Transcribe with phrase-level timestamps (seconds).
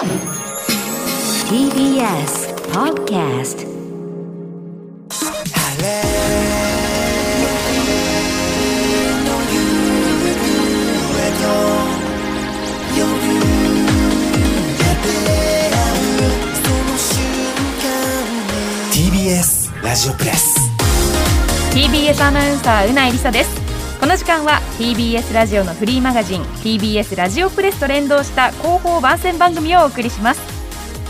[0.00, 0.08] TBS
[2.72, 3.68] Podcast
[19.82, 20.70] ラジオプレス。
[21.72, 23.59] TBS アナウンサーうないりさです
[24.00, 30.40] この時間は TBS ラジオのフリーマガジン TBS ラジオプレスと連動した広報番宣番組をお送りします。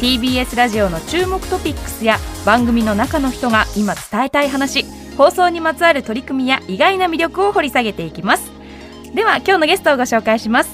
[0.00, 4.84] TBS ラジオの注目トピックスや番組の中の人が今伝えたい話
[5.16, 8.52] 放送にまつわる取り組みや意外な魅力を掘り下げていきます。
[9.12, 10.70] では今日のゲストをご紹介します。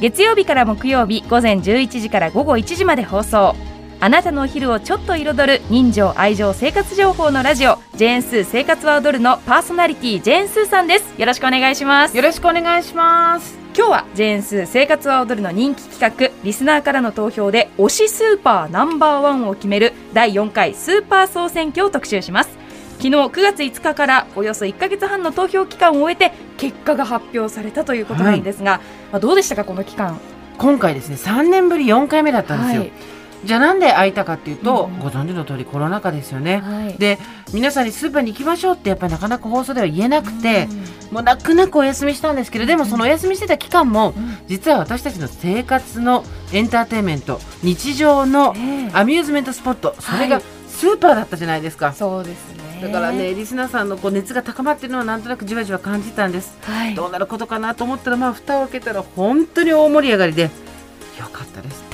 [0.00, 3.54] 月曜日から木曜日午前11時から午後1時まで放送。
[4.02, 11.20] あなたのお昼をちょっと彩る人情愛情生活情報のラジオジェーンスー生活は踊るのパーソナリティジェーンスーさんです。
[11.20, 12.16] よろしくお願いします。
[12.16, 13.58] よろしくお願いします。
[13.76, 22.50] 今日はジェーンスー生活は踊るの人気企画リスナーからの投票で推しスーパーナンバーワンを決める第4回スーパー総選挙を特集します。
[22.92, 30.18] 昨日9月5日からおよそ1か月半の投票期間を終えて結果が発表されたということなんですが、はい、まあ、どうでしたかこの期間。
[30.56, 37.18] 今回ですね3年ぶり4回目だったんですよ、はいじゃあなんで開いたかっていうと、うん、ご存知の通りコロナ禍ですよね、はい、で
[37.52, 40.68] 皆さんにスーパーに行きましょうってやっぱりなかなか放送では言えなくて、
[41.10, 48.50] うん、もう泣く泣くお休みしたんですけどでもそのお休みしてた期間も、うん、実は私たちの生活のエンターテインメント日常の
[48.92, 51.92] アミューズメントスポット、それがスーパーだったじゃないですか。
[51.92, 52.60] そうですね。
[52.80, 60.50] だからねリスナーさんのこう熱が高まっているのはなんとなくじわじわ感じたんです、はい、どうなることかなと思ったらまあ蓋を開けたら本当に大盛り上がりで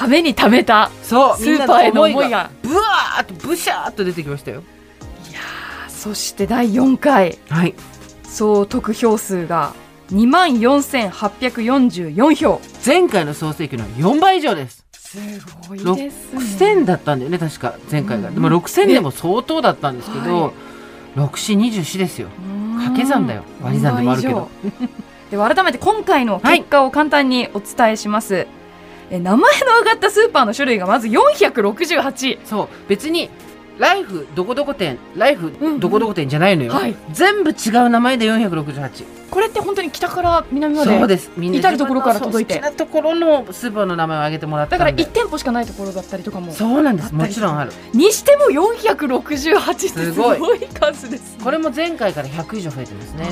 [0.00, 2.50] ためにためたそうスーパーへの思いが。
[2.62, 4.62] ブワーッとブシャーッと出てきましたよ。
[5.30, 5.40] いや
[5.90, 7.74] そして第4回、はい、
[8.22, 9.74] 総得票数が
[10.10, 12.62] 2万4844票。
[12.84, 14.86] 前回の総選挙の4倍以上です。
[14.94, 15.18] す
[15.68, 16.40] ごいですね。
[16.40, 20.50] 6000だったんだよね確か前回が、うん、でも6000でも相当だったんですけど、は
[21.14, 22.28] い、6424ですよ。
[22.78, 23.42] 掛け算だよ。
[23.60, 24.48] 割り算でもあるけど。
[25.30, 28.59] では改めて今回の結果を簡単にお伝えします、はい
[29.10, 32.68] え名前の上がったスーパーの種類がまず468そう。
[32.88, 33.30] 別に
[33.78, 41.30] ライフどこどこ店ライフどこどこ店じゃないのよ、うんうんはい、全部違う名前で468これって本当に北から南までそうです。
[41.36, 42.54] みんな至るところから届いて。
[42.54, 47.14] 好きなところのスーパーの名前を挙げてもらっただから1店舗しかないところだったりとかもそうなんです。
[47.14, 47.72] もちろんある。
[47.94, 50.68] にしても468ってすごい。
[50.68, 53.28] 数です、ね、これも前回から100以上増えてますね。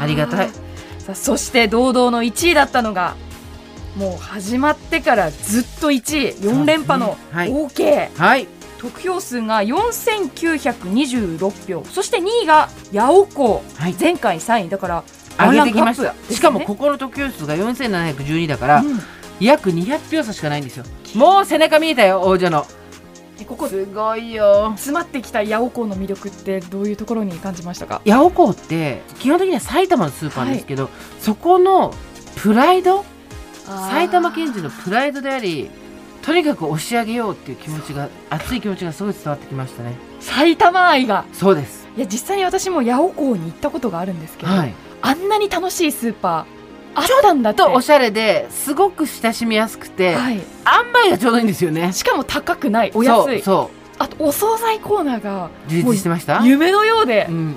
[0.00, 0.48] ありがたい。
[0.98, 3.14] さあそして堂々の1位だったのが
[3.96, 7.16] もう始まってからずっと1位4連覇の
[7.48, 8.46] 合計、はい、
[8.78, 11.84] 得票数が4926票。
[11.84, 14.68] そして2位が八尾校、はい、前回3位。
[14.68, 15.04] だから
[15.38, 19.00] 上げてきました、ね、しかもここの得票数が4712だから、うん、
[19.40, 20.84] 約200票差しかないんですよ。
[21.14, 22.66] もう背中見えたよ王者の。
[23.46, 24.72] ここすごいよ。
[24.74, 28.02] 詰まってきた八尾校の魅力ってどういうところに感じましたか？
[28.04, 31.94] 八尾校って基本的には埼玉のスーパーですけど、はい、そこの
[32.36, 33.04] プライド
[33.68, 35.70] 埼玉県人のプライドであり
[36.22, 39.94] とにかく押し上げようっていう気持ちが熱い気持ちがすごい伝わってきましたね。
[40.20, 41.24] 埼玉愛が。
[41.32, 41.86] そうです。
[41.96, 50.40] いや実際に私も八尾港に行ったことがあるんですけど、はい、あんなに楽しいスーパーあったんだとおしゃれですごく親しみやすくて、はい、塩
[51.04, 51.92] 梅がちょうどいいんですよね。
[51.92, 52.92] しかも高くない。
[52.94, 53.42] お安い。
[53.42, 56.44] そうあとお惣菜コーナーが充実してました？
[56.44, 57.56] 夢のようで、うん、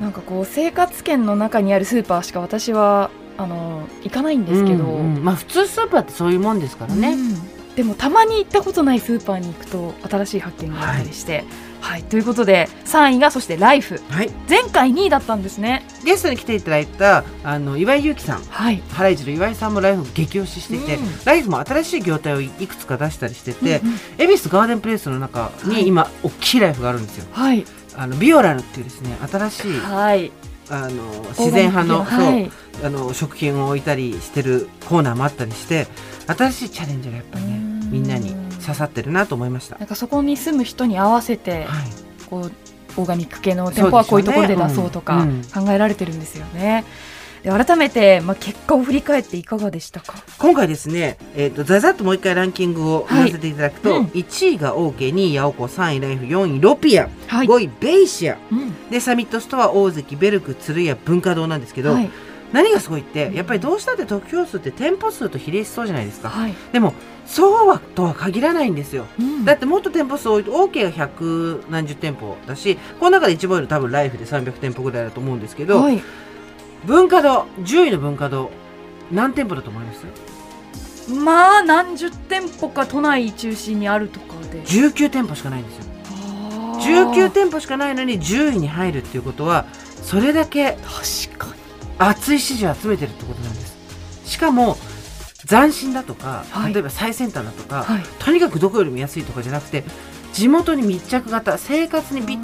[0.00, 11.44] なんかこう生活圏の中にあるスーパーしか私はあの行かないんですけど、うんうん、まあ普通スーパーってそういうもんですからね、うん、でもたまに行ったことないスーパーに行くと新しい発見があったりして、はい、
[11.80, 15.84] はい、ということで3位がそしてライフ、はい、前回2位だったんですね。
[16.04, 27.26] ゲストに来ていただいたあの岩井裕樹さん、はい、ハライチの岩井さんもライフ激推ししていて、うん、ライフも新しい業態をいくつか出したりしてて、うんうん、恵比寿ガーデンプレイスの中に今、はい、大きいライフがあるんですよ。
[27.32, 27.64] はい、
[27.96, 30.30] あのビオラルっていうですね新しい、はい、
[30.70, 32.50] あの自然派の,、はい、
[32.84, 35.86] あの食品を置いたりしてるコーナーもあったりして
[36.26, 37.58] 新しいチャレンジがやっぱりね
[37.90, 39.76] みんなに刺さってるなと思いました。
[39.78, 41.90] なんかそこに住む人に合わせて、はい、
[42.30, 42.52] こう
[42.96, 46.84] オーガニック系の店舗はこういうところで出そうとか考えられてるんですよね。
[47.42, 50.22] で改めて、まあ、結果を振り返っていかがでしたか？
[50.38, 62.10] 今回ですね、えーと、ざざっともう一回ランキングを言わせていただくと、はいうん、1位がオーケー2位ヤオコ3位ライフ4位ロピア、はい、5位ベイシア、うん、でサミットストア大関ベルク鶴屋文化堂なんですけど、はい、
[62.52, 66.94] 何がすごいってやっぱりどうしたって得票数って店舗数と比例しそうじゃないですか、はい、でも
[67.26, 76.00] そうはとは限らないんですよ、うん、だってもっと店舗数多いと OK が百何十店舗だしこの中で一番多分ライフで300店舗ぐらいだと思うんですけど、はい
[76.84, 78.50] 文化堂10位の文化堂
[79.10, 80.04] 何店舗だと思います？
[81.12, 84.62] まあ何十店舗か都内中心にあるとかで。
[84.62, 85.84] 19店舗しかないんですよ。
[87.12, 89.66] 19店舗しかないのに10位に入るっていうことは
[90.02, 90.78] それだけ
[91.28, 91.52] 確かに。
[91.98, 93.76] 熱い支持を集めてるってことなんです。
[94.24, 94.76] しかも
[95.48, 99.84] 斬新だとか、はい、例えば最先端だとか、はい、とにかくどこよりも安いとかじゃなくて
[100.32, 102.38] 地元に密着型生活にぴっ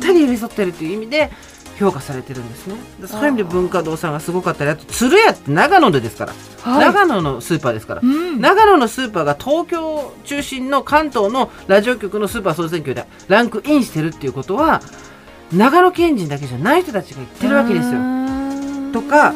[0.00, 1.30] たり寄り添ってるっていう意味で
[1.78, 2.76] 評価されてるんですね。
[3.06, 6.32] そういう意味で文化堂さんがすごかったりあと鶴屋って長野でですから、
[6.62, 14.82] はい、長野のスーパーですから、うん、長野のスーパーが東京中心の関東のラジオ局のスーパー総選挙でランクインしてるっていうことは
[15.52, 18.00] 長野県人だけじゃない人たちが言ってるわけですよ。
[18.92, 19.34] とか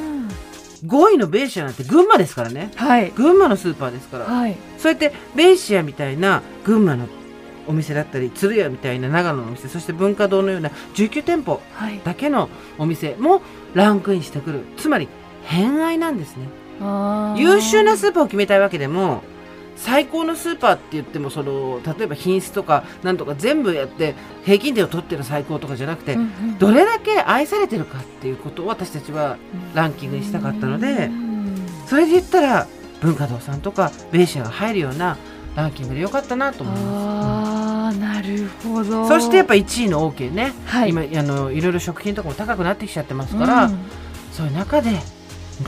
[0.86, 7.08] 5位のベイシアなんて群馬ですからね、はい、群馬のスーパーですから、はい、そうやってベイシアみたいな群馬の
[7.68, 11.60] お店だったり鶴屋みたいな長野のお店そして文化堂のような19店舗
[12.02, 12.48] だけの
[12.78, 13.42] お店も
[13.74, 15.08] ランクインしてくる、つまり
[15.44, 16.48] 偏愛なんですね。
[17.36, 19.22] 優秀なスーパーを決めたいわけでも
[19.76, 24.14] 最高のスーパーって言ってもその例えば品質とかなんとか全部やって
[24.44, 29.36] 平均点を取ってる最高とかじゃなくて、うんうん、どれだけ愛されてるかっていうことを私たちは
[29.74, 31.10] ランキングにしたかったので、
[31.86, 32.66] それで言ったら
[33.00, 35.16] 文化堂さんとかベイシアが入るような
[35.54, 37.37] ランキングでよかったなと思います。
[37.88, 39.06] あなるほど。
[39.06, 43.78] そしてやっぱ1位の OK ね、はい、今あのいろいろ食品とかも高くなってきちゃってますから、うん、
[44.32, 44.90] そういう中で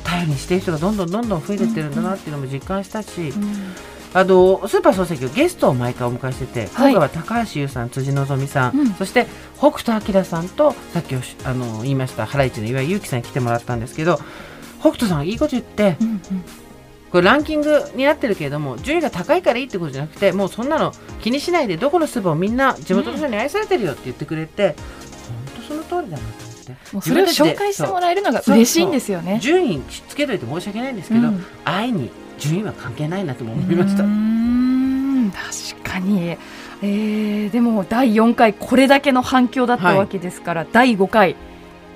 [0.05, 3.75] 頼りにしてる人がどんどんどんどん増えてってるんだなっていうのも実感したし、うん、
[4.15, 9.27] あのスーパー総選挙ゲストを毎回お迎えしてて、今回は高橋優さん辻希美さん、うん、そして
[9.59, 11.15] 北斗晶さんとさっき
[11.45, 14.19] あの言いましたハライチの岩井裕樹さんに来てもらったんですけど
[14.81, 16.21] 北斗さんいいこと言って、うんうん、
[17.11, 24.77] これランキングになってるけれども順位が高いからいいってことじゃなくてもうそんなの気にしないでどこのスーパーもみんな地元の人に愛されてるよって言ってくれて、
[25.69, 26.77] 本、当、その通りだなと思って。
[26.93, 29.39] もうそれを紹介してもらえるのが嬉しいんですよね。
[29.43, 34.05] 順位つけといて申し訳ないんですけど、うん、愛に順位は関係ないなと思いました。
[35.31, 41.37] 確かに、えー、でも第4回これだけの反響だったわけですから、はい、第5回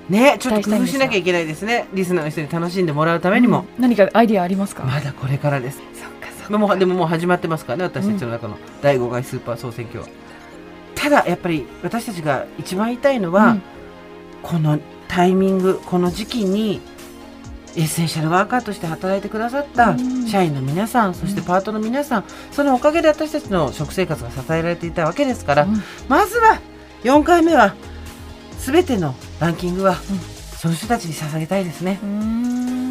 [0.09, 1.87] ねちょっと工夫しなきゃいけないですね。
[1.93, 4.83] リスナーの人に楽しんでもらうためにも、うん、何かアイディアありますか？
[4.83, 5.77] まだこれからです。
[5.77, 5.85] そっ
[6.19, 6.57] かそっか。
[6.57, 8.57] もうでももう始まってますからね私たちの中の。
[8.81, 10.11] 第5回スーパー総選挙は、うん、
[10.95, 13.61] ただやっぱり私たちが一番言いたいのは、うん、
[14.43, 16.81] このタイミングこの時期に
[17.77, 19.97] エッセンシャルワーカーとして働いてくださった
[20.29, 22.23] 社員の皆さん、そしてパートの皆さん、
[22.53, 25.67] そのおかげで私たちの食生活が支えられていたわけですから、
[26.07, 26.61] まずは
[27.03, 27.75] 4回目は
[28.59, 29.95] 全てのランキングは、
[30.57, 31.99] その人たちに捧げたいですね。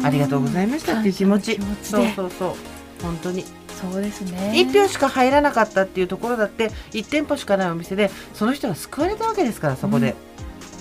[0.03, 1.59] ありがとうございましたっていう気持ち。
[1.83, 2.53] そうそうそう。
[3.01, 3.45] 本当に。
[3.69, 4.53] そうですね。
[4.55, 10.15] 1票しか入らなかったっていうところだって、1店舗しかないお店で、その人が救われたわけですから、そこで。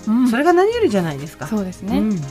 [0.07, 1.47] うん、それが何よりじゃないですか。
[1.47, 1.99] そうですね。
[1.99, 2.23] うん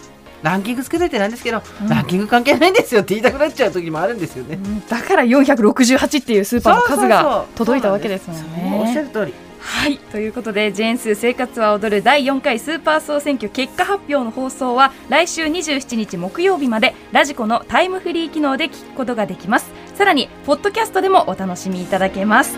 [0.43, 9.97] ランキングつけといてなんですけど、うん、ランキング関係ないんですよって言いたくなっちゃう時もあるんですよね、うん、だから468っていうスーパーの数が届いたわけですもんねおっしゃる通りはい。
[9.97, 19.71] ということでジェーンスー生活は踊る第4回スーパー総選挙結果発表の放送は来週27日木曜日までラジコのタイムフリー機能で聞くことができます。
[19.95, 22.57] さらにポッドキャストでもお楽しみいただけます。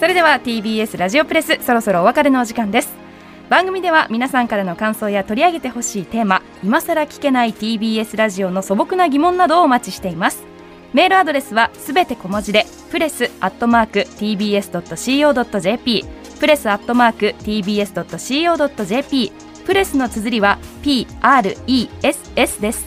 [0.00, 2.94] それでは TBS ラジオプレスそろそろお別れのお時間です。
[3.48, 10.55] 番組では皆さんからの感想や取り上げてほしいテーマ今さら聞けない TBS ラジオの素朴な疑問などをお待ちしています。
[10.96, 16.04] メールアドレスはすべて小文字でプレスアットマーク TBS.CO.JP
[16.40, 19.32] プレスアットマーク TBS.CO.JP
[19.66, 22.86] プレスの綴りは PRESS です。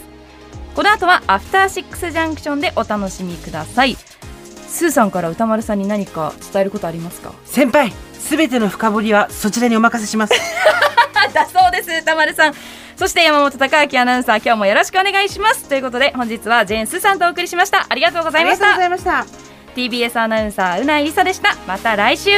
[0.74, 3.94] この後はアフターシックスジャンクションでお楽しみください。
[3.96, 7.32] スーさんから歌丸さんに何か伝えることありますか？
[7.46, 10.34] 先輩すべての深掘りはそちらにお任せします。
[11.32, 12.54] だそうです歌丸さん
[13.00, 15.70] そして山本貴明アナウンサー今日もよろしくお願いします。
[15.70, 17.88] ということで本日はジェーンスーさんとお送りしました。
[17.88, 18.74] ありがとうございました。
[18.74, 19.74] ありがとうございました。
[19.74, 21.56] TBS アナウンサーうないりさでした。
[21.66, 22.32] また来週